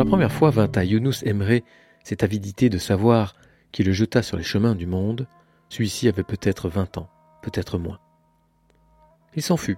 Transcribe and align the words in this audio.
la 0.00 0.06
première 0.06 0.32
fois 0.32 0.48
vint 0.48 0.72
à 0.76 0.82
Younous 0.82 1.22
Emre 1.26 1.60
cette 2.04 2.24
avidité 2.24 2.70
de 2.70 2.78
savoir 2.78 3.34
qui 3.70 3.84
le 3.84 3.92
jeta 3.92 4.22
sur 4.22 4.38
les 4.38 4.42
chemins 4.42 4.74
du 4.74 4.86
monde. 4.86 5.26
Celui-ci 5.68 6.08
avait 6.08 6.24
peut-être 6.24 6.70
vingt 6.70 6.96
ans, 6.96 7.10
peut-être 7.42 7.76
moins. 7.76 7.98
Il 9.34 9.42
s'en 9.42 9.58
fut, 9.58 9.76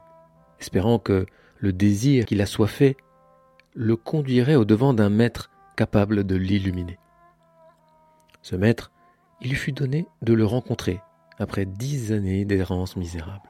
espérant 0.60 1.00
que 1.00 1.26
le 1.58 1.72
désir 1.72 2.24
qui 2.24 2.36
l'assoiffait 2.36 2.96
le 3.74 3.96
conduirait 3.96 4.54
au 4.54 4.64
devant 4.64 4.94
d'un 4.94 5.10
maître 5.10 5.50
capable 5.76 6.22
de 6.22 6.36
l'illuminer. 6.36 7.00
Ce 8.42 8.54
maître, 8.54 8.92
il 9.40 9.50
lui 9.50 9.56
fut 9.56 9.72
donné 9.72 10.06
de 10.22 10.34
le 10.34 10.44
rencontrer 10.44 11.00
après 11.40 11.66
dix 11.66 12.12
années 12.12 12.44
d'errance 12.44 12.94
misérable, 12.94 13.48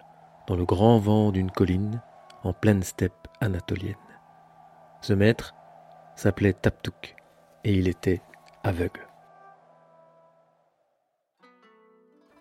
dans 0.48 0.56
le 0.56 0.64
grand 0.64 0.98
vent 0.98 1.32
d'une 1.32 1.50
colline 1.50 2.00
en 2.44 2.54
pleine 2.54 2.82
steppe 2.82 3.28
anatolienne. 3.42 3.94
Ce 5.02 5.12
maître 5.12 5.54
s'appelait 6.16 6.52
Taptouk 6.52 7.14
et 7.64 7.74
il 7.74 7.88
était 7.88 8.20
aveugle. 8.62 9.06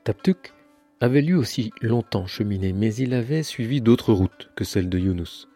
Taptouk 0.03 0.53
avait 0.99 1.21
lui 1.21 1.33
aussi 1.33 1.71
longtemps 1.81 2.27
cheminé, 2.27 2.73
mais 2.73 2.93
il 2.95 3.13
avait 3.13 3.43
suivi 3.43 3.81
d'autres 3.81 4.13
routes 4.13 4.49
que 4.55 4.63
celles 4.63 4.89
de 4.89 4.99
Younous. 4.99 5.47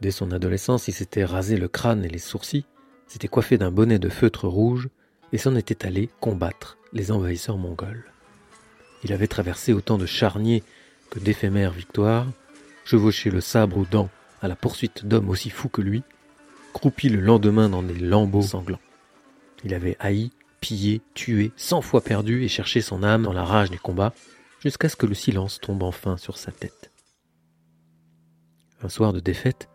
Dès 0.00 0.10
son 0.10 0.32
adolescence, 0.32 0.88
il 0.88 0.92
s'était 0.92 1.24
rasé 1.24 1.56
le 1.56 1.68
crâne 1.68 2.04
et 2.04 2.08
les 2.08 2.18
sourcils, 2.18 2.66
s'était 3.06 3.28
coiffé 3.28 3.58
d'un 3.58 3.70
bonnet 3.70 3.98
de 3.98 4.08
feutre 4.08 4.48
rouge 4.48 4.88
et 5.32 5.38
s'en 5.38 5.54
était 5.54 5.86
allé 5.86 6.10
combattre 6.20 6.78
les 6.92 7.12
envahisseurs 7.12 7.58
mongols. 7.58 8.04
Il 9.04 9.12
avait 9.12 9.28
traversé 9.28 9.72
autant 9.72 9.98
de 9.98 10.06
charniers 10.06 10.62
que 11.10 11.18
d'éphémères 11.18 11.72
victoires, 11.72 12.26
chevauché 12.84 13.30
le 13.30 13.40
sabre 13.40 13.78
aux 13.78 13.84
dents 13.84 14.10
à 14.40 14.48
la 14.48 14.56
poursuite 14.56 15.06
d'hommes 15.06 15.28
aussi 15.28 15.50
fous 15.50 15.68
que 15.68 15.82
lui, 15.82 16.02
croupi 16.72 17.08
le 17.08 17.20
lendemain 17.20 17.68
dans 17.68 17.82
des 17.82 17.98
lambeaux 17.98 18.42
sanglants. 18.42 18.80
Il 19.64 19.74
avait 19.74 19.96
haï, 20.00 20.30
pillé, 20.60 21.02
tué, 21.14 21.52
cent 21.56 21.82
fois 21.82 22.00
perdu 22.00 22.42
et 22.44 22.48
cherché 22.48 22.80
son 22.80 23.02
âme 23.02 23.22
dans 23.22 23.32
la 23.32 23.44
rage 23.44 23.70
des 23.70 23.78
combats, 23.78 24.12
jusqu'à 24.60 24.88
ce 24.88 24.96
que 24.96 25.06
le 25.06 25.14
silence 25.14 25.60
tombe 25.60 25.82
enfin 25.82 26.16
sur 26.16 26.38
sa 26.38 26.52
tête. 26.52 26.90
Un 28.82 28.88
soir 28.88 29.12
de 29.12 29.20
défaite, 29.20 29.68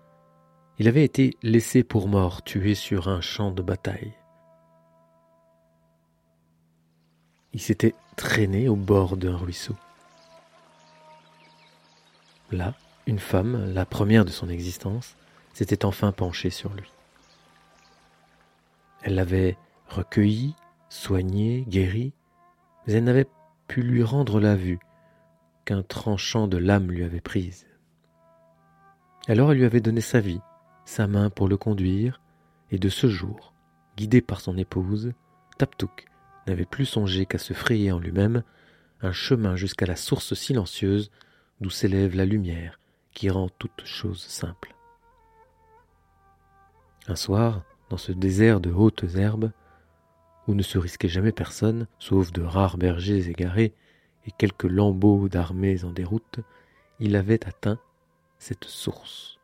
il 0.79 0.87
avait 0.87 1.03
été 1.03 1.37
laissé 1.41 1.83
pour 1.83 2.07
mort, 2.07 2.43
tué 2.43 2.75
sur 2.75 3.07
un 3.07 3.21
champ 3.21 3.51
de 3.51 3.61
bataille. 3.61 4.13
Il 7.53 7.61
s'était 7.61 7.95
traîné 8.15 8.69
au 8.69 8.75
bord 8.75 9.17
d'un 9.17 9.35
ruisseau. 9.35 9.75
Là, 12.51 12.75
une 13.07 13.19
femme, 13.19 13.73
la 13.73 13.85
première 13.85 14.25
de 14.25 14.29
son 14.29 14.49
existence, 14.49 15.15
s'était 15.57 15.85
enfin 15.85 16.11
penchée 16.11 16.51
sur 16.51 16.71
lui. 16.75 16.91
Elle 19.01 19.15
l'avait 19.15 19.57
recueilli, 19.87 20.53
soigné, 20.87 21.65
guéri, 21.67 22.13
mais 22.85 22.93
elle 22.93 23.05
n'avait 23.05 23.25
pu 23.67 23.81
lui 23.81 24.03
rendre 24.03 24.39
la 24.39 24.55
vue 24.55 24.77
qu'un 25.65 25.81
tranchant 25.81 26.47
de 26.47 26.57
l'âme 26.57 26.91
lui 26.91 27.03
avait 27.03 27.21
prise. 27.21 27.65
Alors 29.27 29.51
elle 29.51 29.57
lui 29.57 29.65
avait 29.65 29.81
donné 29.81 29.99
sa 29.99 30.19
vie, 30.19 30.41
sa 30.85 31.07
main 31.07 31.31
pour 31.31 31.47
le 31.47 31.57
conduire, 31.57 32.21
et 32.69 32.77
de 32.77 32.89
ce 32.89 33.07
jour, 33.07 33.55
guidé 33.97 34.21
par 34.21 34.41
son 34.41 34.59
épouse, 34.59 35.13
Taptouk 35.57 36.05
n'avait 36.45 36.65
plus 36.65 36.85
songé 36.85 37.25
qu'à 37.25 37.39
se 37.39 37.53
frayer 37.53 37.91
en 37.91 37.97
lui-même 37.97 38.43
un 39.01 39.11
chemin 39.11 39.55
jusqu'à 39.55 39.87
la 39.87 39.95
source 39.95 40.35
silencieuse 40.35 41.09
d'où 41.61 41.71
s'élève 41.71 42.15
la 42.15 42.25
lumière 42.25 42.79
qui 43.11 43.31
rend 43.31 43.49
toute 43.49 43.83
chose 43.85 44.21
simple. 44.21 44.76
Un 47.07 47.15
soir, 47.15 47.63
dans 47.89 47.97
ce 47.97 48.11
désert 48.11 48.59
de 48.59 48.71
hautes 48.71 49.05
herbes, 49.15 49.51
où 50.47 50.53
ne 50.53 50.61
se 50.61 50.77
risquait 50.77 51.07
jamais 51.07 51.31
personne, 51.31 51.87
sauf 51.99 52.31
de 52.33 52.41
rares 52.41 52.77
bergers 52.77 53.29
égarés 53.29 53.73
et 54.25 54.31
quelques 54.37 54.63
lambeaux 54.63 55.29
d'armées 55.29 55.85
en 55.85 55.91
déroute, 55.91 56.41
il 56.99 57.15
avait 57.15 57.45
atteint 57.45 57.79
cette 58.39 58.65
source. 58.65 59.37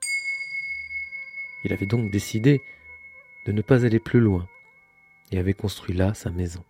Il 1.63 1.71
avait 1.71 1.85
donc 1.85 2.11
décidé 2.11 2.61
de 3.45 3.53
ne 3.53 3.61
pas 3.61 3.85
aller 3.85 3.99
plus 3.99 4.19
loin 4.19 4.47
et 5.31 5.39
avait 5.39 5.53
construit 5.53 5.95
là 5.95 6.13
sa 6.13 6.31
maison. 6.31 6.63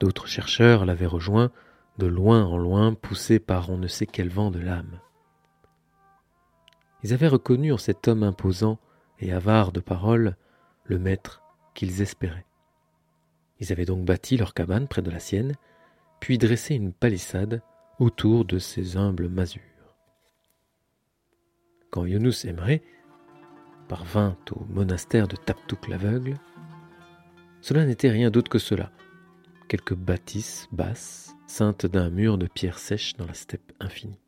D'autres 0.00 0.26
chercheurs 0.26 0.86
l'avaient 0.86 1.06
rejoint, 1.06 1.50
de 1.98 2.06
loin 2.06 2.44
en 2.44 2.56
loin, 2.56 2.94
poussés 2.94 3.38
par 3.38 3.68
on 3.70 3.76
ne 3.76 3.86
sait 3.86 4.06
quel 4.06 4.28
vent 4.30 4.50
de 4.50 4.58
l'âme. 4.58 4.98
Ils 7.02 7.12
avaient 7.12 7.28
reconnu 7.28 7.70
en 7.70 7.78
cet 7.78 8.08
homme 8.08 8.22
imposant 8.22 8.78
et 9.24 9.32
avare 9.32 9.72
de 9.72 9.80
paroles 9.80 10.36
le 10.84 10.98
maître 10.98 11.42
qu'ils 11.74 12.02
espéraient. 12.02 12.46
Ils 13.58 13.72
avaient 13.72 13.84
donc 13.84 14.04
bâti 14.04 14.36
leur 14.36 14.54
cabane 14.54 14.88
près 14.88 15.02
de 15.02 15.10
la 15.10 15.18
sienne, 15.18 15.54
puis 16.20 16.38
dressé 16.38 16.74
une 16.74 16.92
palissade 16.92 17.62
autour 17.98 18.44
de 18.44 18.58
ces 18.58 18.96
humbles 18.96 19.28
masures. 19.28 19.62
Quand 21.90 22.04
Younous 22.04 22.46
Emre 22.46 22.80
parvint 23.88 24.36
au 24.50 24.64
monastère 24.64 25.28
de 25.28 25.36
Taptouk 25.36 25.88
l'aveugle, 25.88 26.38
cela 27.60 27.86
n'était 27.86 28.10
rien 28.10 28.30
d'autre 28.30 28.50
que 28.50 28.58
cela, 28.58 28.90
quelques 29.68 29.94
bâtisses 29.94 30.68
basses, 30.72 31.34
ceintes 31.46 31.86
d'un 31.86 32.10
mur 32.10 32.36
de 32.36 32.46
pierres 32.46 32.78
sèches 32.78 33.16
dans 33.16 33.26
la 33.26 33.34
steppe 33.34 33.72
infinie. 33.80 34.20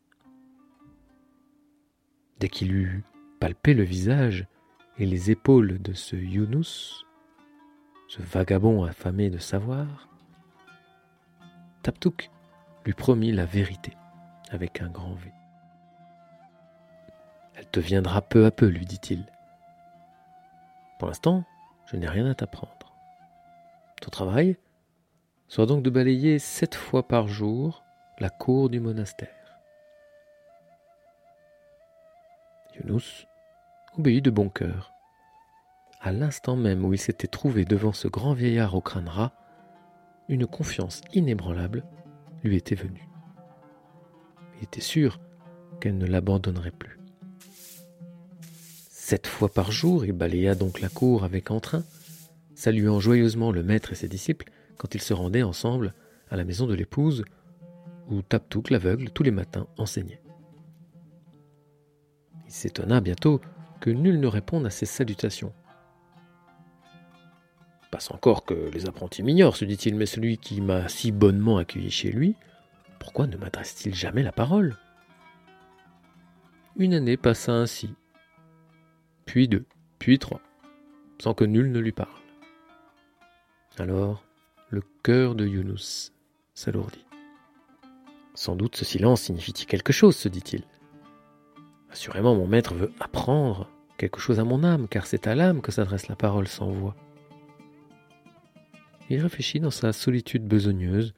Dès 2.38 2.48
qu'il 2.48 2.72
eut 2.72 3.02
palpé 3.40 3.74
le 3.74 3.82
visage 3.82 4.46
et 4.98 5.06
les 5.06 5.30
épaules 5.30 5.80
de 5.80 5.92
ce 5.92 6.16
Younous, 6.16 7.04
ce 8.08 8.22
vagabond 8.22 8.84
affamé 8.84 9.30
de 9.30 9.38
savoir, 9.38 10.08
Taptouk 11.82 12.30
lui 12.84 12.94
promit 12.94 13.32
la 13.32 13.44
vérité 13.44 13.92
avec 14.50 14.80
un 14.80 14.88
grand 14.88 15.14
V. 15.14 15.32
Elle 17.54 17.66
te 17.66 17.80
viendra 17.80 18.22
peu 18.22 18.46
à 18.46 18.50
peu, 18.50 18.66
lui 18.66 18.84
dit-il. 18.84 19.24
Pour 20.98 21.08
l'instant, 21.08 21.44
je 21.86 21.96
n'ai 21.96 22.08
rien 22.08 22.26
à 22.26 22.34
t'apprendre. 22.34 22.72
Ton 24.00 24.10
travail 24.10 24.56
soit 25.48 25.66
donc 25.66 25.82
de 25.82 25.90
balayer 25.90 26.38
sept 26.38 26.74
fois 26.74 27.06
par 27.06 27.28
jour 27.28 27.84
la 28.18 28.30
cour 28.30 28.70
du 28.70 28.80
monastère. 28.80 29.28
Younous 32.74 33.26
obéit 33.98 34.24
de 34.24 34.30
bon 34.30 34.48
cœur. 34.48 34.92
À 36.00 36.12
l'instant 36.12 36.56
même 36.56 36.84
où 36.84 36.92
il 36.92 36.98
s'était 36.98 37.26
trouvé 37.26 37.64
devant 37.64 37.92
ce 37.92 38.08
grand 38.08 38.34
vieillard 38.34 38.74
au 38.74 38.80
crâne 38.80 39.08
ras, 39.08 39.32
une 40.28 40.46
confiance 40.46 41.00
inébranlable 41.12 41.84
lui 42.42 42.56
était 42.56 42.74
venue. 42.74 43.08
Il 44.58 44.64
était 44.64 44.80
sûr 44.80 45.20
qu'elle 45.80 45.98
ne 45.98 46.06
l'abandonnerait 46.06 46.70
plus. 46.70 46.98
Sept 48.90 49.26
fois 49.26 49.48
par 49.48 49.70
jour, 49.70 50.04
il 50.04 50.12
balaya 50.12 50.54
donc 50.54 50.80
la 50.80 50.88
cour 50.88 51.24
avec 51.24 51.50
entrain, 51.50 51.84
saluant 52.54 53.00
joyeusement 53.00 53.52
le 53.52 53.62
maître 53.62 53.92
et 53.92 53.96
ses 53.96 54.08
disciples 54.08 54.50
quand 54.76 54.94
ils 54.94 55.02
se 55.02 55.14
rendaient 55.14 55.42
ensemble 55.42 55.94
à 56.28 56.36
la 56.36 56.44
maison 56.44 56.66
de 56.66 56.74
l'épouse, 56.74 57.24
où 58.08 58.22
Taptouk 58.22 58.70
l'aveugle 58.70 59.10
tous 59.10 59.22
les 59.22 59.30
matins 59.30 59.66
enseignait. 59.78 60.20
Il 62.46 62.52
s'étonna 62.52 63.00
bientôt 63.00 63.40
que 63.86 63.90
nul 63.92 64.18
ne 64.18 64.26
réponde 64.26 64.66
à 64.66 64.70
ses 64.70 64.84
salutations. 64.84 65.54
Passe 67.92 68.10
encore 68.10 68.44
que 68.44 68.68
les 68.74 68.86
apprentis 68.86 69.22
m'ignorent, 69.22 69.54
se 69.54 69.64
dit-il, 69.64 69.94
mais 69.94 70.06
celui 70.06 70.38
qui 70.38 70.60
m'a 70.60 70.88
si 70.88 71.12
bonnement 71.12 71.58
accueilli 71.58 71.92
chez 71.92 72.10
lui, 72.10 72.34
pourquoi 72.98 73.28
ne 73.28 73.36
m'adresse-t-il 73.36 73.94
jamais 73.94 74.24
la 74.24 74.32
parole? 74.32 74.76
Une 76.74 76.94
année 76.94 77.16
passa 77.16 77.52
ainsi, 77.52 77.94
puis 79.24 79.46
deux, 79.46 79.66
puis 80.00 80.18
trois, 80.18 80.40
sans 81.22 81.32
que 81.32 81.44
nul 81.44 81.70
ne 81.70 81.78
lui 81.78 81.92
parle. 81.92 82.10
Alors, 83.78 84.24
le 84.68 84.82
cœur 85.04 85.36
de 85.36 85.46
Younous 85.46 86.10
s'alourdit. 86.54 87.06
Sans 88.34 88.56
doute 88.56 88.74
ce 88.74 88.84
silence 88.84 89.22
signifie-t-il 89.22 89.66
quelque 89.68 89.92
chose, 89.92 90.16
se 90.16 90.28
dit-il. 90.28 90.64
Assurément, 91.88 92.34
mon 92.34 92.48
maître 92.48 92.74
veut 92.74 92.92
apprendre 92.98 93.70
quelque 93.96 94.20
chose 94.20 94.40
à 94.40 94.44
mon 94.44 94.64
âme, 94.64 94.88
car 94.88 95.06
c'est 95.06 95.26
à 95.26 95.34
l'âme 95.34 95.60
que 95.60 95.72
s'adresse 95.72 96.08
la 96.08 96.16
parole 96.16 96.48
sans 96.48 96.70
voix. 96.70 96.94
Il 99.08 99.20
réfléchit 99.20 99.60
dans 99.60 99.70
sa 99.70 99.92
solitude 99.92 100.46
besogneuse, 100.46 101.14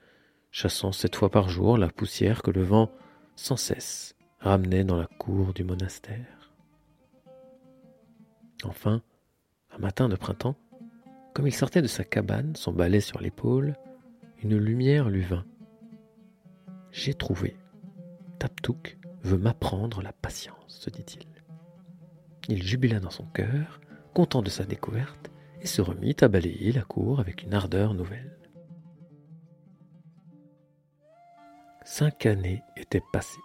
chassant 0.50 0.92
sept 0.92 1.16
fois 1.16 1.30
par 1.30 1.48
jour 1.48 1.78
la 1.78 1.88
poussière 1.88 2.42
que 2.42 2.50
le 2.50 2.62
vent 2.62 2.90
sans 3.36 3.56
cesse 3.56 4.14
ramenait 4.40 4.84
dans 4.84 4.96
la 4.96 5.06
cour 5.06 5.54
du 5.54 5.64
monastère. 5.64 6.52
Enfin, 8.64 9.02
un 9.70 9.78
matin 9.78 10.08
de 10.08 10.16
printemps, 10.16 10.56
comme 11.34 11.46
il 11.46 11.54
sortait 11.54 11.82
de 11.82 11.86
sa 11.86 12.04
cabane, 12.04 12.56
son 12.56 12.72
balai 12.72 13.00
sur 13.00 13.20
l'épaule, 13.20 13.76
une 14.42 14.56
lumière 14.56 15.08
lui 15.08 15.22
vint. 15.22 15.44
J'ai 16.90 17.14
trouvé. 17.14 17.56
Taptouk 18.38 18.98
veut 19.22 19.38
m'apprendre 19.38 20.02
la 20.02 20.12
patience, 20.12 20.56
se 20.66 20.90
dit-il. 20.90 21.37
Il 22.48 22.62
jubila 22.62 22.98
dans 22.98 23.10
son 23.10 23.26
cœur, 23.26 23.78
content 24.14 24.42
de 24.42 24.48
sa 24.48 24.64
découverte, 24.64 25.30
et 25.60 25.66
se 25.66 25.82
remit 25.82 26.16
à 26.20 26.28
balayer 26.28 26.72
la 26.72 26.82
cour 26.82 27.20
avec 27.20 27.42
une 27.42 27.52
ardeur 27.52 27.94
nouvelle. 27.94 28.38
Cinq 31.84 32.26
années 32.26 32.62
étaient 32.76 33.02
passées. 33.12 33.40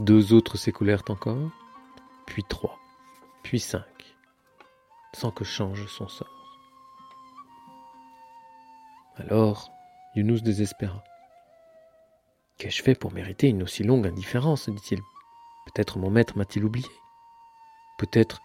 Deux 0.00 0.34
autres 0.34 0.58
s'écoulèrent 0.58 1.04
encore, 1.08 1.50
puis 2.26 2.44
trois, 2.44 2.78
puis 3.42 3.60
cinq, 3.60 4.16
sans 5.14 5.30
que 5.30 5.44
change 5.44 5.86
son 5.86 6.08
sort. 6.08 6.28
Alors, 9.16 9.70
Yunus 10.14 10.42
désespéra. 10.42 11.02
Qu'ai-je 12.58 12.82
fait 12.82 12.94
pour 12.94 13.12
mériter 13.12 13.48
une 13.48 13.62
aussi 13.62 13.84
longue 13.84 14.06
indifférence 14.06 14.68
dit-il? 14.68 15.00
Peut-être 15.66 15.98
mon 15.98 16.10
maître 16.10 16.36
m'a-t-il 16.36 16.64
oublié. 16.64 16.88
Peut-être 17.96 18.42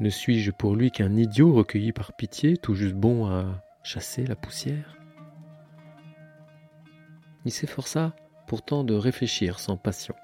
ne 0.00 0.10
suis-je 0.10 0.50
pour 0.50 0.76
lui 0.76 0.90
qu'un 0.90 1.16
idiot 1.16 1.52
recueilli 1.52 1.92
par 1.92 2.12
pitié, 2.12 2.56
tout 2.56 2.74
juste 2.74 2.94
bon 2.94 3.26
à 3.26 3.62
chasser 3.82 4.24
la 4.26 4.36
poussière 4.36 4.96
Il 7.44 7.52
s'efforça 7.52 8.14
pourtant 8.46 8.84
de 8.84 8.94
réfléchir 8.94 9.60
sans 9.60 9.76
passion. 9.76 10.14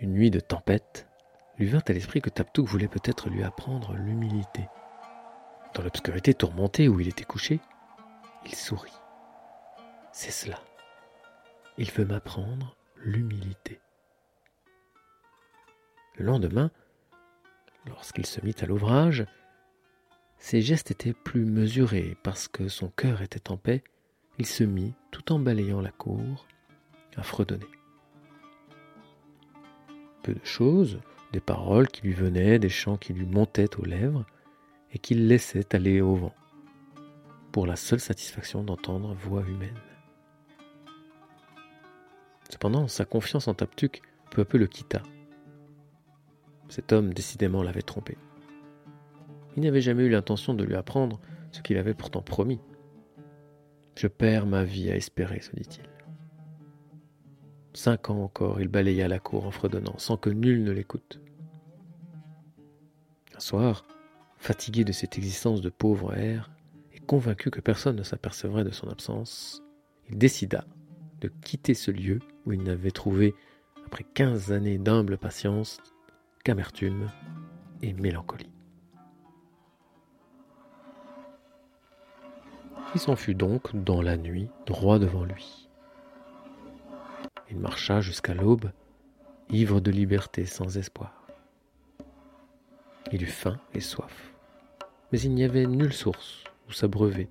Une 0.00 0.12
nuit 0.12 0.30
de 0.30 0.40
tempête 0.40 1.06
lui 1.58 1.66
vint 1.66 1.82
à 1.86 1.92
l'esprit 1.92 2.20
que 2.20 2.30
Taptouk 2.30 2.66
voulait 2.66 2.88
peut-être 2.88 3.28
lui 3.28 3.42
apprendre 3.42 3.94
l'humilité. 3.94 4.68
Dans 5.74 5.82
l'obscurité 5.82 6.34
tourmentée 6.34 6.88
où 6.88 7.00
il 7.00 7.08
était 7.08 7.24
couché, 7.24 7.60
il 8.46 8.54
sourit. 8.54 8.96
C'est 10.12 10.30
cela. 10.30 10.58
Il 11.76 11.90
veut 11.90 12.04
m'apprendre 12.04 12.76
l'humilité. 12.96 13.80
Le 16.16 16.24
lendemain, 16.24 16.70
lorsqu'il 17.88 18.26
se 18.26 18.44
mit 18.44 18.54
à 18.60 18.66
l'ouvrage, 18.66 19.26
ses 20.38 20.62
gestes 20.62 20.90
étaient 20.90 21.12
plus 21.12 21.44
mesurés 21.44 22.16
parce 22.22 22.48
que 22.48 22.68
son 22.68 22.88
cœur 22.88 23.22
était 23.22 23.50
en 23.50 23.56
paix. 23.56 23.82
Il 24.38 24.46
se 24.46 24.64
mit, 24.64 24.94
tout 25.10 25.32
en 25.32 25.38
balayant 25.38 25.80
la 25.80 25.90
cour, 25.90 26.46
à 27.16 27.22
fredonner. 27.22 27.66
Peu 30.22 30.34
de 30.34 30.44
choses, 30.44 31.00
des 31.32 31.40
paroles 31.40 31.88
qui 31.88 32.02
lui 32.02 32.12
venaient, 32.12 32.58
des 32.58 32.68
chants 32.68 32.96
qui 32.96 33.12
lui 33.12 33.26
montaient 33.26 33.76
aux 33.78 33.84
lèvres 33.84 34.24
et 34.92 34.98
qu'il 34.98 35.26
laissait 35.26 35.74
aller 35.74 36.00
au 36.00 36.14
vent, 36.14 36.34
pour 37.52 37.66
la 37.66 37.76
seule 37.76 38.00
satisfaction 38.00 38.62
d'entendre 38.62 39.14
voix 39.14 39.42
humaine. 39.42 39.80
Cependant, 42.50 42.88
sa 42.88 43.04
confiance 43.04 43.48
en 43.48 43.54
Taptuk 43.54 44.00
peu 44.30 44.42
à 44.42 44.44
peu 44.44 44.58
le 44.58 44.66
quitta. 44.66 45.02
Cet 46.68 46.92
homme 46.92 47.14
décidément 47.14 47.62
l'avait 47.62 47.82
trompé. 47.82 48.16
Il 49.56 49.62
n'avait 49.62 49.80
jamais 49.80 50.04
eu 50.04 50.10
l'intention 50.10 50.54
de 50.54 50.64
lui 50.64 50.74
apprendre 50.74 51.20
ce 51.50 51.62
qu'il 51.62 51.78
avait 51.78 51.94
pourtant 51.94 52.22
promis. 52.22 52.60
Je 53.96 54.06
perds 54.06 54.46
ma 54.46 54.64
vie 54.64 54.90
à 54.90 54.96
espérer, 54.96 55.40
se 55.40 55.50
dit-il. 55.56 55.88
Cinq 57.72 58.10
ans 58.10 58.22
encore, 58.22 58.60
il 58.60 58.68
balaya 58.68 59.08
la 59.08 59.18
cour 59.18 59.46
en 59.46 59.50
fredonnant, 59.50 59.98
sans 59.98 60.16
que 60.16 60.30
nul 60.30 60.62
ne 60.62 60.70
l'écoute. 60.70 61.20
Un 63.34 63.40
soir, 63.40 63.84
fatigué 64.36 64.84
de 64.84 64.92
cette 64.92 65.18
existence 65.18 65.60
de 65.60 65.68
pauvre 65.68 66.14
air, 66.16 66.50
et 66.92 67.00
convaincu 67.00 67.50
que 67.50 67.60
personne 67.60 67.96
ne 67.96 68.02
s'apercevrait 68.02 68.64
de 68.64 68.70
son 68.70 68.88
absence, 68.88 69.62
il 70.08 70.18
décida 70.18 70.64
de 71.20 71.28
quitter 71.28 71.74
ce 71.74 71.90
lieu 71.90 72.20
où 72.46 72.52
il 72.52 72.62
n'avait 72.62 72.90
trouvé, 72.90 73.34
après 73.86 74.04
quinze 74.14 74.52
années 74.52 74.78
d'humble 74.78 75.18
patience, 75.18 75.78
qu'amertume 76.48 77.10
et 77.82 77.92
mélancolie. 77.92 78.48
Il 82.94 83.00
s'en 83.00 83.16
fut 83.16 83.34
donc 83.34 83.76
dans 83.76 84.00
la 84.00 84.16
nuit 84.16 84.48
droit 84.64 84.98
devant 84.98 85.24
lui. 85.24 85.68
Il 87.50 87.58
marcha 87.58 88.00
jusqu'à 88.00 88.32
l'aube, 88.32 88.72
ivre 89.50 89.80
de 89.80 89.90
liberté 89.90 90.46
sans 90.46 90.78
espoir. 90.78 91.26
Il 93.12 93.22
eut 93.22 93.26
faim 93.26 93.58
et 93.74 93.80
soif, 93.80 94.32
mais 95.12 95.20
il 95.20 95.34
n'y 95.34 95.44
avait 95.44 95.66
nulle 95.66 95.92
source 95.92 96.44
où 96.66 96.72
s'abreuver, 96.72 97.28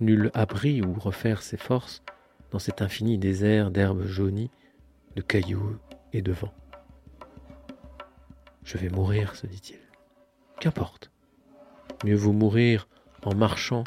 nul 0.00 0.30
abri 0.32 0.80
où 0.80 0.94
refaire 0.94 1.42
ses 1.42 1.58
forces 1.58 2.02
dans 2.52 2.58
cet 2.58 2.80
infini 2.80 3.18
désert 3.18 3.70
d'herbes 3.70 4.06
jaunies, 4.06 4.50
de 5.14 5.20
cailloux 5.20 5.76
et 6.14 6.22
de 6.22 6.32
vent. 6.32 6.54
Je 8.66 8.78
vais 8.78 8.88
mourir, 8.88 9.36
se 9.36 9.46
dit-il. 9.46 9.78
Qu'importe. 10.58 11.12
Mieux 12.04 12.16
vaut 12.16 12.32
mourir 12.32 12.88
en 13.24 13.32
marchant 13.32 13.84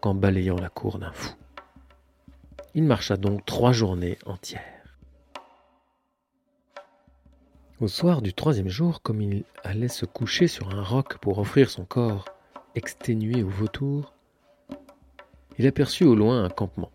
qu'en 0.00 0.14
balayant 0.14 0.58
la 0.58 0.68
cour 0.68 0.98
d'un 0.98 1.12
fou. 1.12 1.36
Il 2.74 2.82
marcha 2.82 3.16
donc 3.16 3.46
trois 3.46 3.70
journées 3.70 4.18
entières. 4.26 4.98
Au 7.78 7.86
soir 7.86 8.20
du 8.20 8.34
troisième 8.34 8.68
jour, 8.68 9.00
comme 9.00 9.22
il 9.22 9.44
allait 9.62 9.86
se 9.86 10.06
coucher 10.06 10.48
sur 10.48 10.74
un 10.74 10.82
roc 10.82 11.18
pour 11.18 11.38
offrir 11.38 11.70
son 11.70 11.84
corps 11.84 12.24
exténué 12.74 13.44
au 13.44 13.48
vautour, 13.48 14.12
il 15.56 15.68
aperçut 15.68 16.04
au 16.04 16.16
loin 16.16 16.42
un 16.42 16.50
campement. 16.50 16.90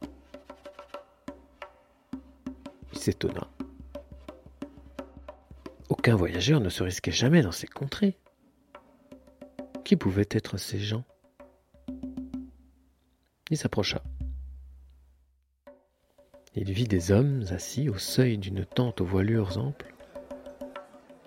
Il 2.91 3.00
s'étonna. 3.00 3.47
Aucun 6.05 6.17
voyageur 6.17 6.59
ne 6.59 6.69
se 6.69 6.83
risquait 6.83 7.09
jamais 7.09 7.41
dans 7.41 7.51
ces 7.51 7.65
contrées. 7.65 8.15
Qui 9.83 9.95
pouvaient 9.95 10.29
être 10.29 10.57
ces 10.57 10.77
gens? 10.77 11.03
Il 13.49 13.57
s'approcha. 13.57 14.03
Il 16.53 16.71
vit 16.71 16.87
des 16.87 17.11
hommes 17.11 17.43
assis 17.49 17.89
au 17.89 17.97
seuil 17.97 18.37
d'une 18.37 18.67
tente 18.67 19.01
aux 19.01 19.05
voilures 19.05 19.57
amples. 19.57 19.95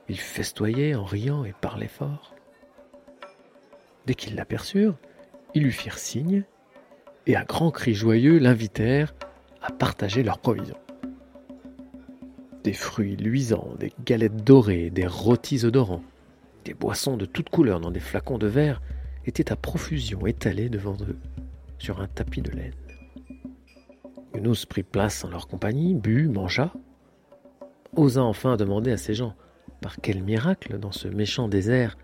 Ils 0.08 0.20
festoyaient 0.20 0.94
en 0.94 1.04
riant 1.04 1.44
et 1.44 1.54
parlaient 1.60 1.88
fort. 1.88 2.36
Dès 4.06 4.14
qu'ils 4.14 4.36
l'aperçurent, 4.36 4.96
ils 5.54 5.64
lui 5.64 5.72
firent 5.72 5.98
signe 5.98 6.44
et 7.26 7.34
à 7.34 7.42
grands 7.44 7.72
cris 7.72 7.94
joyeux 7.94 8.38
l'invitèrent 8.38 9.12
à 9.60 9.72
partager 9.72 10.22
leurs 10.22 10.38
provisions 10.38 10.78
des 12.68 12.74
fruits 12.74 13.16
luisants, 13.16 13.74
des 13.80 13.94
galettes 14.04 14.44
dorées, 14.44 14.90
des 14.90 15.06
rôtis 15.06 15.64
odorants, 15.64 16.02
des 16.66 16.74
boissons 16.74 17.16
de 17.16 17.24
toutes 17.24 17.48
couleurs 17.48 17.80
dans 17.80 17.90
des 17.90 17.98
flacons 17.98 18.36
de 18.36 18.46
verre 18.46 18.82
étaient 19.24 19.50
à 19.50 19.56
profusion 19.56 20.26
étalés 20.26 20.68
devant 20.68 20.98
eux 21.00 21.16
sur 21.78 22.02
un 22.02 22.08
tapis 22.08 22.42
de 22.42 22.50
laine. 22.50 22.74
Yunus 24.34 24.66
prit 24.66 24.82
place 24.82 25.24
en 25.24 25.30
leur 25.30 25.48
compagnie, 25.48 25.94
but, 25.94 26.28
mangea, 26.28 26.74
osa 27.96 28.22
enfin 28.22 28.58
demander 28.58 28.92
à 28.92 28.98
ces 28.98 29.14
gens 29.14 29.34
par 29.80 29.96
quel 30.02 30.22
miracle 30.22 30.78
dans 30.78 30.92
ce 30.92 31.08
méchant 31.08 31.48
désert 31.48 31.96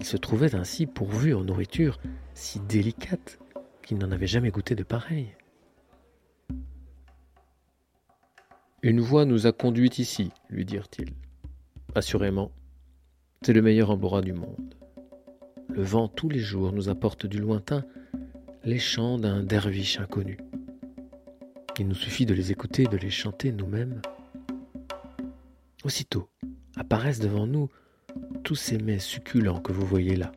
ils 0.00 0.06
se 0.06 0.16
trouvaient 0.16 0.56
ainsi 0.56 0.86
pourvus 0.86 1.34
en 1.34 1.44
nourriture 1.44 2.00
si 2.34 2.58
délicate 2.58 3.38
qu'ils 3.84 3.98
n'en 3.98 4.10
avaient 4.10 4.26
jamais 4.26 4.50
goûté 4.50 4.74
de 4.74 4.82
pareil. 4.82 5.36
Une 8.84 9.00
voie 9.00 9.24
nous 9.24 9.46
a 9.46 9.52
conduits 9.52 9.94
ici, 9.96 10.30
lui 10.50 10.66
dirent-ils. 10.66 11.14
Assurément, 11.94 12.52
c'est 13.40 13.54
le 13.54 13.62
meilleur 13.62 13.88
embarras 13.88 14.20
du 14.20 14.34
monde. 14.34 14.74
Le 15.70 15.82
vent 15.82 16.06
tous 16.06 16.28
les 16.28 16.38
jours 16.38 16.70
nous 16.70 16.90
apporte 16.90 17.24
du 17.24 17.38
lointain 17.38 17.86
les 18.62 18.78
chants 18.78 19.18
d'un 19.18 19.42
derviche 19.42 19.98
inconnu. 19.98 20.36
Il 21.78 21.88
nous 21.88 21.94
suffit 21.94 22.26
de 22.26 22.34
les 22.34 22.52
écouter, 22.52 22.84
de 22.84 22.98
les 22.98 23.08
chanter 23.08 23.52
nous-mêmes. 23.52 24.02
Aussitôt 25.82 26.28
apparaissent 26.76 27.20
devant 27.20 27.46
nous 27.46 27.70
tous 28.42 28.54
ces 28.54 28.76
mets 28.76 28.98
succulents 28.98 29.62
que 29.62 29.72
vous 29.72 29.86
voyez 29.86 30.14
là. 30.14 30.30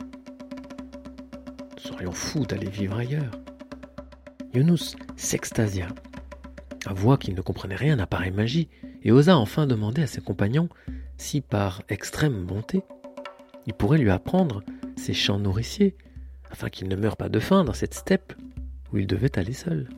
Nous 1.76 1.82
serions 1.82 2.14
fous 2.14 2.46
d'aller 2.46 2.70
vivre 2.70 2.96
ailleurs. 2.96 3.42
Yunus 4.54 4.96
s'extasia 5.18 5.90
voix 6.90 7.18
qu'il 7.18 7.36
ne 7.36 7.42
comprenait 7.42 7.76
rien 7.76 8.00
à 8.00 8.08
pareille 8.08 8.32
magie, 8.32 8.70
et 9.04 9.12
osa 9.12 9.38
enfin 9.38 9.68
demander 9.68 10.04
à 10.04 10.08
ses 10.08 10.22
compagnons 10.22 10.70
si, 11.18 11.42
par 11.42 11.82
extrême 11.90 12.46
bonté, 12.46 12.84
il 13.66 13.74
pourrait 13.74 13.98
lui 13.98 14.10
apprendre 14.10 14.64
ses 14.96 15.14
chants 15.14 15.40
nourriciers, 15.40 15.96
afin 16.50 16.70
qu'il 16.70 16.88
ne 16.88 16.96
meure 16.96 17.18
pas 17.18 17.30
de 17.30 17.40
faim 17.40 17.64
dans 17.64 17.74
cette 17.74 17.94
steppe 17.94 18.34
où 18.94 18.98
il 18.98 19.08
devait 19.08 19.38
aller 19.38 19.54
seul. 19.54 19.90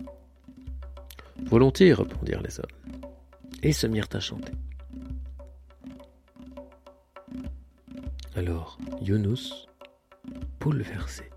Volontiers, 1.45 1.93
répondirent 1.93 2.41
les 2.41 2.59
hommes, 2.59 3.01
et 3.61 3.71
se 3.71 3.87
mirent 3.87 4.09
à 4.13 4.19
chanter. 4.19 4.53
Alors 8.35 8.77
Yunus, 9.01 9.67
bouleversé, 10.59 11.29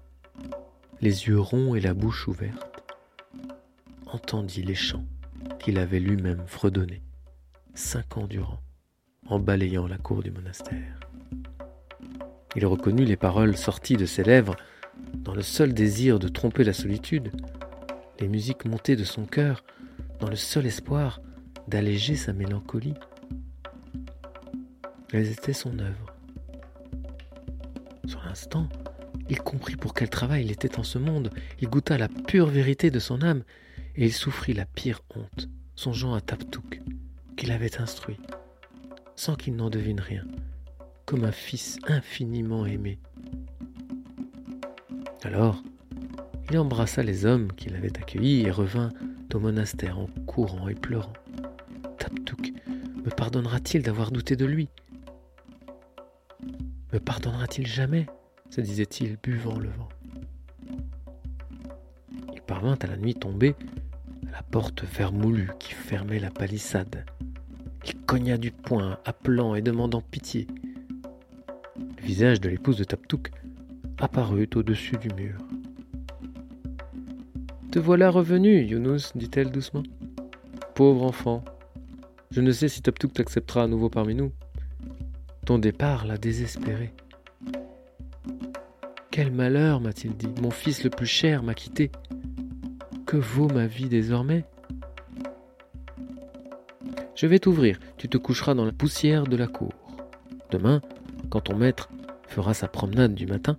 les 1.00 1.26
yeux 1.26 1.40
ronds 1.40 1.74
et 1.74 1.80
la 1.80 1.94
bouche 1.94 2.28
ouverte, 2.28 2.82
entendit 4.06 4.62
les 4.62 4.74
chants 4.74 5.04
qu'il 5.62 5.78
avait 5.78 6.00
lui-même 6.00 6.42
fredonné, 6.46 7.02
cinq 7.74 8.18
ans 8.18 8.26
durant, 8.26 8.60
en 9.26 9.38
balayant 9.38 9.86
la 9.86 9.96
cour 9.96 10.22
du 10.22 10.30
monastère. 10.30 11.00
Il 12.56 12.66
reconnut 12.66 13.04
les 13.04 13.16
paroles 13.16 13.56
sorties 13.56 13.96
de 13.96 14.04
ses 14.04 14.24
lèvres 14.24 14.56
dans 15.14 15.34
le 15.34 15.42
seul 15.42 15.72
désir 15.72 16.18
de 16.18 16.28
tromper 16.28 16.64
la 16.64 16.72
solitude, 16.72 17.32
les 18.20 18.28
musiques 18.28 18.64
montées 18.64 18.96
de 18.96 19.04
son 19.04 19.24
cœur 19.24 19.64
dans 20.20 20.28
le 20.28 20.36
seul 20.36 20.66
espoir 20.66 21.20
d'alléger 21.68 22.16
sa 22.16 22.32
mélancolie. 22.32 22.94
Elles 25.12 25.30
étaient 25.30 25.52
son 25.52 25.78
œuvre. 25.78 26.16
Sur 28.06 28.22
l'instant, 28.24 28.68
il 29.30 29.40
comprit 29.40 29.76
pour 29.76 29.94
quel 29.94 30.10
travail 30.10 30.44
il 30.44 30.50
était 30.50 30.78
en 30.78 30.82
ce 30.82 30.98
monde, 30.98 31.30
il 31.60 31.68
goûta 31.68 31.96
la 31.96 32.08
pure 32.08 32.48
vérité 32.48 32.90
de 32.90 32.98
son 32.98 33.22
âme, 33.22 33.44
et 33.96 34.04
il 34.04 34.12
souffrit 34.12 34.54
la 34.54 34.66
pire 34.66 35.00
honte, 35.14 35.48
songeant 35.74 36.14
à 36.14 36.20
Taptouk, 36.20 36.80
qu'il 37.36 37.50
avait 37.50 37.80
instruit, 37.80 38.18
sans 39.16 39.34
qu'il 39.34 39.56
n'en 39.56 39.70
devine 39.70 40.00
rien, 40.00 40.24
comme 41.06 41.24
un 41.24 41.32
fils 41.32 41.78
infiniment 41.86 42.66
aimé. 42.66 42.98
Alors, 45.22 45.62
il 46.50 46.58
embrassa 46.58 47.02
les 47.02 47.24
hommes 47.26 47.52
qui 47.52 47.68
l'avaient 47.68 47.96
accueilli 47.96 48.42
et 48.42 48.50
revint 48.50 48.90
au 49.32 49.38
monastère 49.38 49.98
en 49.98 50.06
courant 50.26 50.68
et 50.68 50.74
pleurant. 50.74 51.12
Taptouk 51.98 52.52
me 53.04 53.10
pardonnera-t-il 53.10 53.82
d'avoir 53.82 54.10
douté 54.10 54.36
de 54.36 54.44
lui? 54.44 54.68
Me 56.92 56.98
pardonnera-t-il 56.98 57.66
jamais? 57.66 58.06
se 58.50 58.60
disait-il, 58.60 59.16
buvant 59.22 59.58
le 59.58 59.70
vent. 59.70 59.88
Il 62.34 62.42
parvint 62.42 62.76
à 62.82 62.86
la 62.86 62.98
nuit 62.98 63.14
tombée 63.14 63.54
la 64.32 64.42
porte 64.42 64.84
vermoulue 64.84 65.50
qui 65.58 65.74
fermait 65.74 66.18
la 66.18 66.30
palissade. 66.30 67.04
Il 67.86 68.00
cogna 68.00 68.38
du 68.38 68.50
poing, 68.50 68.98
appelant 69.04 69.54
et 69.54 69.60
demandant 69.62 70.00
pitié. 70.00 70.46
Le 71.76 72.02
visage 72.02 72.40
de 72.40 72.48
l'épouse 72.48 72.78
de 72.78 72.84
Taptouk 72.84 73.30
apparut 73.98 74.48
au-dessus 74.54 74.96
du 74.96 75.08
mur. 75.14 75.36
Te 77.70 77.78
voilà 77.78 78.10
revenu, 78.10 78.62
Younous, 78.62 79.12
dit-elle 79.14 79.50
doucement. 79.50 79.82
Pauvre 80.74 81.04
enfant, 81.04 81.44
je 82.30 82.40
ne 82.40 82.50
sais 82.50 82.68
si 82.68 82.80
Taptouk 82.80 83.12
t'acceptera 83.12 83.64
à 83.64 83.68
nouveau 83.68 83.90
parmi 83.90 84.14
nous. 84.14 84.32
Ton 85.44 85.58
départ 85.58 86.06
l'a 86.06 86.16
désespéré. 86.16 86.94
Quel 89.10 89.30
malheur, 89.30 89.80
m'a-t-il 89.80 90.16
dit. 90.16 90.32
Mon 90.40 90.50
fils 90.50 90.84
le 90.84 90.90
plus 90.90 91.06
cher 91.06 91.42
m'a 91.42 91.52
quitté. 91.52 91.90
Que 93.12 93.18
vaut 93.18 93.48
ma 93.48 93.66
vie 93.66 93.90
désormais? 93.90 94.46
Je 97.14 97.26
vais 97.26 97.38
t'ouvrir. 97.38 97.78
Tu 97.98 98.08
te 98.08 98.16
coucheras 98.16 98.54
dans 98.54 98.64
la 98.64 98.72
poussière 98.72 99.24
de 99.24 99.36
la 99.36 99.48
cour. 99.48 99.74
Demain, 100.50 100.80
quand 101.28 101.42
ton 101.42 101.54
maître 101.54 101.90
fera 102.26 102.54
sa 102.54 102.68
promenade 102.68 103.14
du 103.14 103.26
matin, 103.26 103.58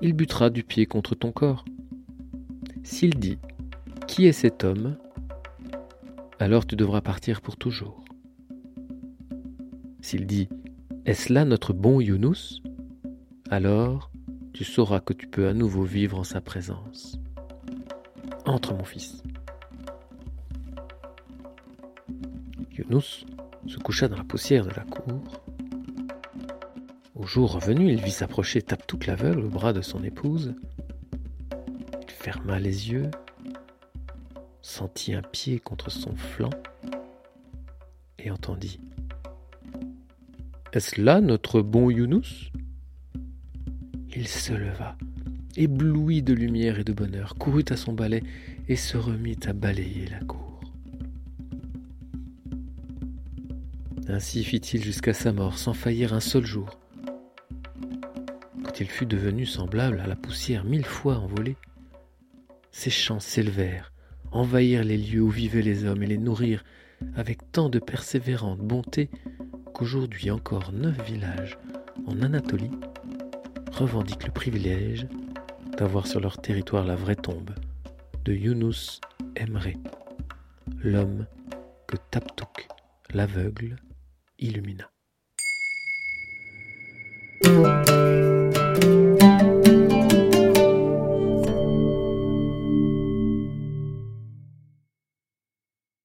il 0.00 0.14
butera 0.14 0.48
du 0.48 0.64
pied 0.64 0.86
contre 0.86 1.14
ton 1.14 1.32
corps. 1.32 1.66
S'il 2.82 3.18
dit 3.18 3.36
Qui 4.06 4.24
est 4.24 4.32
cet 4.32 4.64
homme? 4.64 4.96
alors 6.38 6.66
tu 6.66 6.76
devras 6.76 7.02
partir 7.02 7.42
pour 7.42 7.58
toujours. 7.58 8.02
S'il 10.00 10.24
dit 10.26 10.48
Est-ce 11.04 11.30
là 11.30 11.44
notre 11.44 11.74
bon 11.74 12.00
Younous? 12.00 12.62
alors 13.50 14.10
tu 14.54 14.64
sauras 14.64 15.00
que 15.00 15.12
tu 15.12 15.26
peux 15.26 15.46
à 15.46 15.52
nouveau 15.52 15.82
vivre 15.82 16.18
en 16.18 16.24
sa 16.24 16.40
présence. 16.40 17.19
Entre, 18.50 18.74
mon 18.74 18.82
fils. 18.82 19.22
Younous 22.72 23.24
se 23.68 23.76
coucha 23.78 24.08
dans 24.08 24.16
la 24.16 24.24
poussière 24.24 24.64
de 24.64 24.70
la 24.70 24.82
cour. 24.82 25.22
Au 27.14 27.24
jour 27.26 27.52
revenu, 27.52 27.92
il 27.92 28.02
vit 28.02 28.10
s'approcher 28.10 28.60
Taptouk 28.60 29.06
l'aveugle 29.06 29.44
au 29.44 29.48
bras 29.48 29.72
de 29.72 29.82
son 29.82 30.02
épouse. 30.02 30.56
Il 32.02 32.10
ferma 32.10 32.58
les 32.58 32.90
yeux, 32.90 33.12
sentit 34.62 35.14
un 35.14 35.22
pied 35.22 35.60
contre 35.60 35.92
son 35.92 36.16
flanc 36.16 36.50
et 38.18 38.32
entendit 38.32 38.80
Est-ce 40.72 41.00
là 41.00 41.20
notre 41.20 41.62
bon 41.62 41.88
Younous 41.88 42.50
il 44.16 44.26
se 44.26 44.52
leva, 44.52 44.96
ébloui 45.56 46.22
de 46.22 46.34
lumière 46.34 46.78
et 46.78 46.84
de 46.84 46.92
bonheur, 46.92 47.34
courut 47.36 47.64
à 47.70 47.76
son 47.76 47.92
balai 47.92 48.22
et 48.68 48.76
se 48.76 48.96
remit 48.96 49.38
à 49.46 49.52
balayer 49.52 50.06
la 50.10 50.20
cour. 50.20 50.60
Ainsi 54.08 54.42
fit-il 54.42 54.82
jusqu'à 54.82 55.12
sa 55.12 55.32
mort, 55.32 55.56
sans 55.56 55.72
faillir 55.72 56.12
un 56.14 56.20
seul 56.20 56.44
jour. 56.44 56.80
Quand 58.64 58.80
il 58.80 58.88
fut 58.88 59.06
devenu 59.06 59.46
semblable 59.46 60.00
à 60.00 60.06
la 60.06 60.16
poussière 60.16 60.64
mille 60.64 60.84
fois 60.84 61.18
envolée, 61.18 61.56
ses 62.72 62.90
chants 62.90 63.20
s'élevèrent, 63.20 63.92
envahirent 64.32 64.84
les 64.84 64.96
lieux 64.96 65.20
où 65.20 65.30
vivaient 65.30 65.62
les 65.62 65.84
hommes 65.84 66.02
et 66.02 66.06
les 66.06 66.18
nourrirent 66.18 66.64
avec 67.14 67.52
tant 67.52 67.68
de 67.68 67.78
persévérante 67.78 68.60
bonté 68.60 69.10
qu'aujourd'hui 69.74 70.30
encore 70.30 70.72
neuf 70.72 71.00
villages 71.06 71.58
en 72.06 72.20
Anatolie 72.22 72.70
revendiquent 73.72 74.26
le 74.26 74.32
privilège 74.32 75.06
d'avoir 75.80 76.06
sur 76.06 76.20
leur 76.20 76.36
territoire 76.36 76.84
la 76.84 76.94
vraie 76.94 77.16
tombe 77.16 77.52
de 78.26 78.34
Younous 78.34 79.00
Emre, 79.34 79.72
l'homme 80.82 81.26
que 81.86 81.96
Taptouk, 82.10 82.68
l'aveugle, 83.14 83.76
illumina. 84.38 84.90